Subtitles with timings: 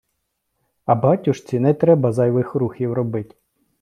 [0.85, 3.37] А батюшці не треба зайвих рухів робить.